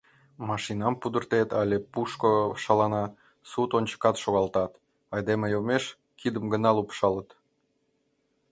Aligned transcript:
Машинам 0.49 0.93
пудыртет 1.01 1.49
але 1.61 1.77
пушко 1.91 2.31
шалана— 2.63 3.05
суд 3.51 3.69
ончыкат 3.77 4.15
шогалтат, 4.23 4.71
айдеме 5.15 5.47
йомеш— 5.49 5.83
кидым 6.19 6.45
гына 6.53 6.69
лупшалыт. 6.77 7.29